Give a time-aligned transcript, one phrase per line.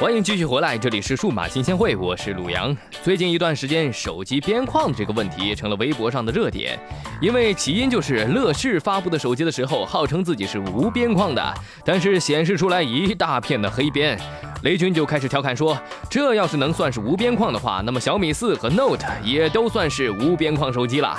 [0.00, 2.74] 欢迎继续回来，这里是数码新鲜会，我是鲁阳。
[3.02, 6.78] 最近一段时间，手机边框这个问题成了微博上的热点，
[7.20, 14.16] 因为起因就是乐视发布的手机的时候，号称自己是无边框的，但是显示出来一大片的黑边。
[14.62, 15.76] 雷军就开始调侃说，
[16.08, 21.18] 这要是能算是无边框的话，那么小米四和 Note 也都算是无边框手机了。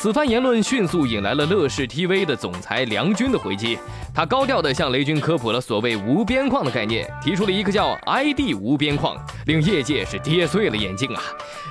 [0.00, 3.78] 此番言论迅速引来了乐视 TV 的总裁梁军的回击，
[4.14, 11.20] 他高调地向雷军科普了所谓无边框的概念，提出了一个叫 ID 无边框，令业界是跌碎了眼镜啊。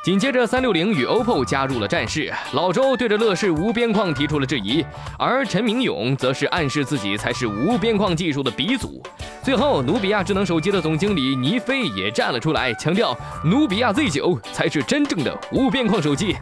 [0.03, 4.85] 紧接着，三六零与 OPPO 加入了战事，老周对着乐视无边框提出了质疑，
[5.17, 9.01] 而陈明勇则是暗示自己才是无边框技术的鼻祖。
[9.41, 16.35] 最后，努比亚智能手机的总经理倪飞也站了出来，强调努比亚 Z 九才是真正的无边框手机。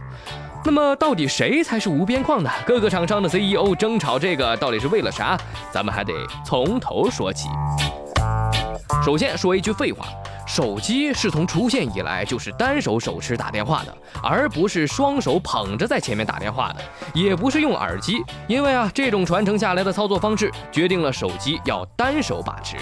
[0.65, 2.49] 那么到底谁才是无边框呢？
[2.65, 5.37] 各个厂商的 CEO 争吵这个到底是为了啥？
[5.71, 6.13] 咱们还得
[6.45, 7.47] 从头说起。
[9.05, 10.07] 首先说一句废话，
[10.45, 16.81] 手机是从出现以来就是单手手持打电话的，而不是双手捧着在前面打电话的，
[17.13, 22.75] 也不是用耳机，因为啊这种传承下来的操作方式决定了手机要单手把持。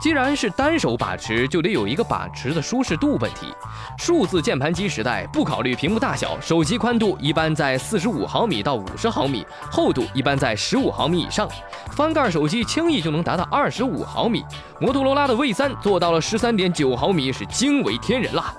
[0.00, 3.54] 既然是单手把持，就得有一个把持的舒适度问题。
[3.98, 11.46] 数字键盘机时代不考虑屏幕大小，手机宽度一般在四十五毫米到五十毫米，厚度一般在十五毫米以上。
[11.90, 14.42] 翻盖手机轻易就能达到二十五毫米，
[14.80, 18.54] 摩托罗拉的 V 三做到了十三点九毫米，是惊为天人了。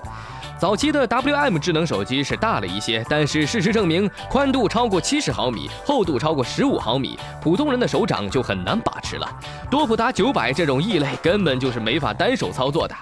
[0.62, 9.28] 早期的 WM 智能手机是大了一些，但是事实证明，宽度超过七十毫米，厚度超过十五毫米，普通人的手掌就很难把持了。
[9.68, 12.94] 多普达九百这种异类根本就是没法单手操作的。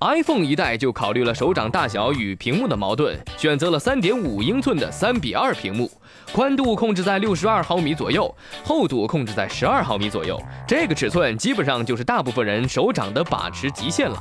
[0.00, 5.90] iPhone 一代就考虑了手掌大小与屏幕的矛盾，选择了三点五英寸的三比二屏幕，
[6.32, 10.42] 宽度控制在六十二毫米左右，厚度控制在十二毫米左右。
[10.66, 14.18] 这个尺寸基本上就是大部分人手掌的把持极限了。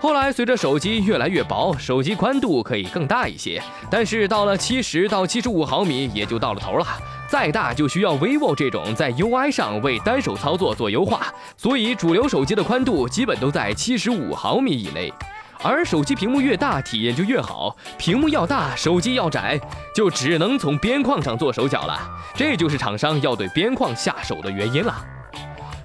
[0.00, 6.86] 后来，随着手机越来越薄，手机宽度可以更大一些，但是到了七十到七十五毫米也就到了头了。
[7.26, 15.12] 再大就需要 vivo 这种在 UI 上为单手操作做优化，所以主流手机的宽度基本都在七十五毫米以内。
[15.62, 17.74] 而手机屏幕越大，体验就越好。
[17.96, 19.58] 屏幕要大，手机要窄，
[19.94, 21.98] 就只能从边框上做手脚了。
[22.34, 24.94] 这就是厂商要对边框下手的原因了。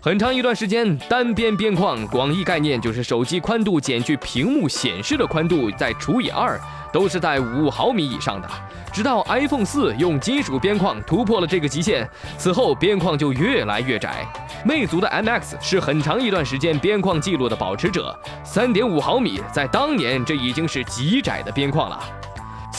[0.01, 6.57] 很长一段时间，单边边框广义概念就是手机宽度减去屏幕显示的宽度再除以二，
[6.93, 8.47] 都是在五毫米以上的。
[8.93, 14.25] 直到 iPhone 四用金属边框突破了这个极限，此后边框就越来越窄。
[14.63, 22.01] 魅族的 MX 是很长一段时间边框记录的保持者，三点五毫米，在当年这已经是极窄的边框了。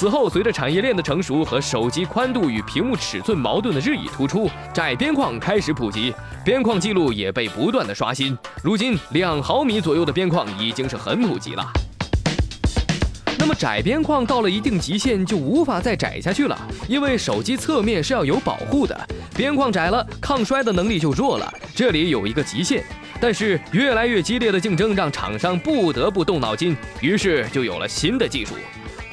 [0.00, 8.34] 此后，随着产业链的成熟和手机宽度与屏幕尺寸矛盾的日益突出，窄边框开始普及，边框记录也被不断的刷新。
[8.65, 11.62] 如今，两毫米左右的边框已经是很普及了。
[13.38, 18.99] 那么，窄边框到了一定极限就无法再窄下去了，因为手机侧面是要有保护的，
[19.37, 22.82] 边框窄了，抗摔的能力就弱了，这里有一个极限。
[23.21, 28.55] 但是，越来越激烈的竞争让厂商不得不动脑筋，于是就有了新的技术。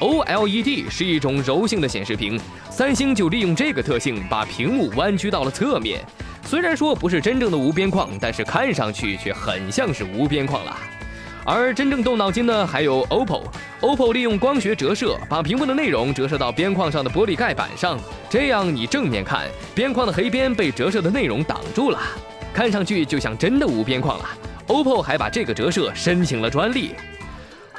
[0.00, 6.00] OLED 是一种柔性的显示屏，三星就利用这个特性，把屏幕弯曲到了侧面。
[6.44, 10.76] 虽然说不是真正的无边框，但是看上去却很像是无边框了。
[11.44, 17.98] 而真正动脑筋的还有 OPPO，OPPO 利用光学折射，把屏幕的内容折射到边框上的玻璃盖板上，
[18.30, 21.98] 这样你正面看，边框的黑边被折射的内容挡住了，
[22.52, 24.28] 看上去就像真的无边框了。
[24.68, 26.94] OPPO 还把这个折射申请了专利。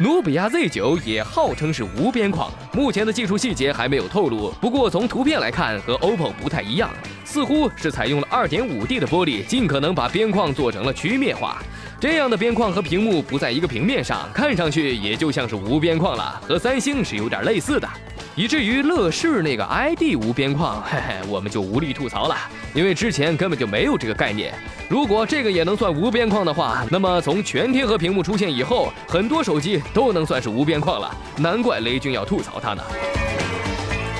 [0.01, 4.49] 努比亚 Z 九也号称是无边框，目前的技术细节还没有透露。
[4.61, 6.89] 不过从图片来看，和 OPPO 不太一样，
[7.25, 11.61] 似乎是采用了 2.5D 的玻璃，尽可能把边框做成了曲面化。
[11.99, 17.89] 这样的边框和屏幕不在一个平面上，看上去也就像是无边框了，和三星是有点类似的。
[18.39, 22.38] 以至于乐视那个 ID 无边框，嘿嘿，我们就无力吐槽了，
[22.73, 24.53] 因为之前根本就没有这个概念。
[24.87, 31.14] 如果这个也能算无边框的话，那么从全贴合屏幕出现以后，很多手机都能算是无边框了。
[31.35, 32.81] 难怪雷军要吐槽它呢。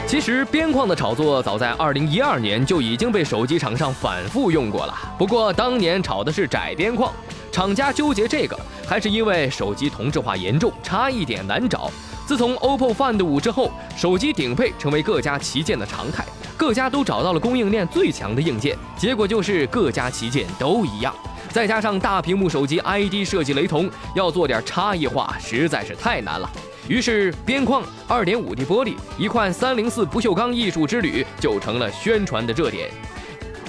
[0.06, 7.14] 其实边框的炒作早在2012年就已经被手机厂商反复用过了，不过当年炒的是窄边框，
[7.54, 11.90] 厂家纠结这个，还是因为手机同质化严重，差一点难找。
[12.30, 16.24] 自从 OPPO Find 五之后，手机顶配成为各家旗舰的常态，
[16.56, 21.12] 各家都找到了供应链最强的硬件，结果就是各家旗舰都一样。
[21.50, 26.48] 再加上大屏幕手机 ID 设计雷同，要做点差异化实在是太难了。
[26.88, 32.92] 于是边框、2.5D 玻璃、一块304不锈钢艺术之旅就成了宣传的热点。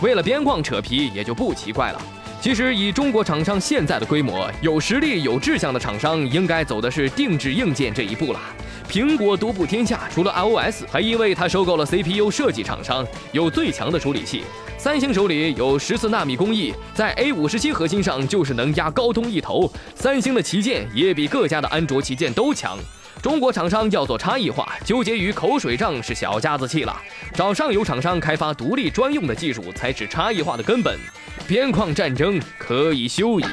[0.02, 2.02] 为了边框扯皮也就不奇怪了。
[2.40, 8.40] 其实以中国厂商现在的规模，有实力、有志向的厂商应该走的是定制硬件这一步了。
[8.88, 14.42] 苹果独步天下，除了 iOS，还因为它收购了 CPU 设计厂商，有最强的处理器。
[14.78, 19.70] 三星手里有十四纳米工艺，在 A 五十七核心上就是能压高通一头。
[19.94, 22.78] 三星的旗舰也比各家的安卓旗舰都强。
[23.22, 27.02] 中国厂商要做差异化，纠结于口水仗是小家子气了。
[27.34, 30.98] 找上游厂商开发独立专用的技术，才是差异化的根本。
[31.46, 33.44] 边框战争可以休矣。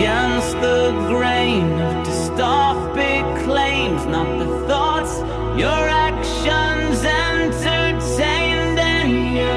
[0.00, 5.18] Against the grain of dystopic claims, not the thoughts,
[5.58, 9.56] your actions entertained, and you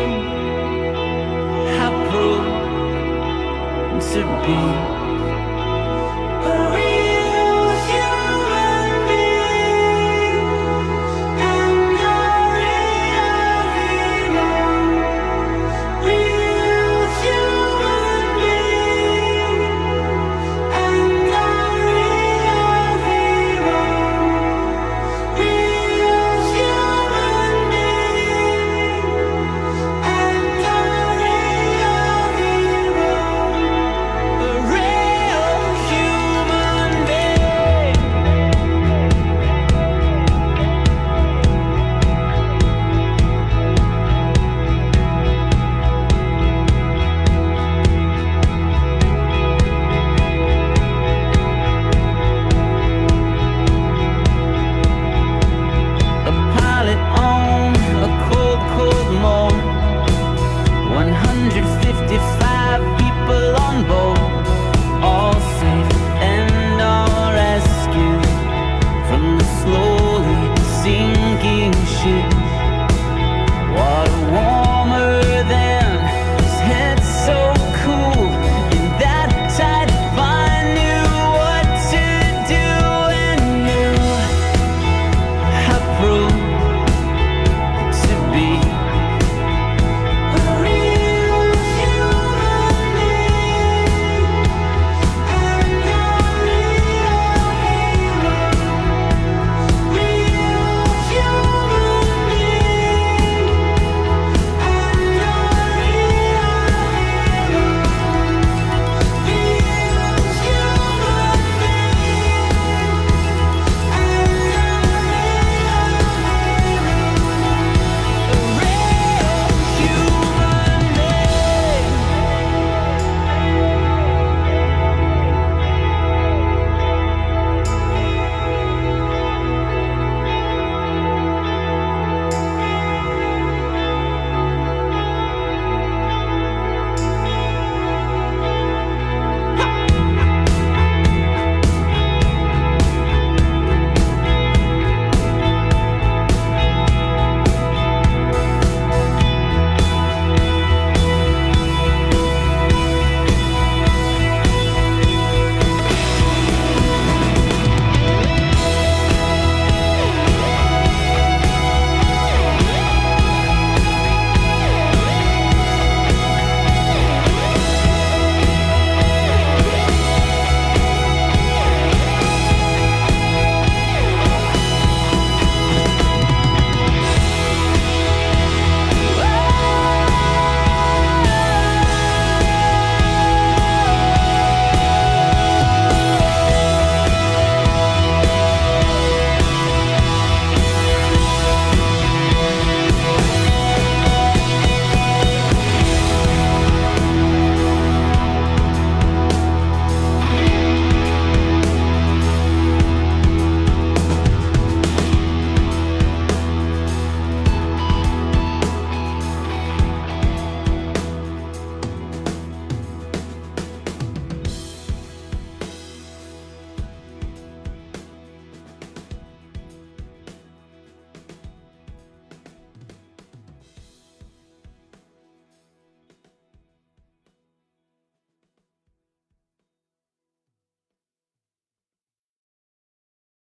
[1.78, 2.52] have proved
[4.12, 4.93] to be.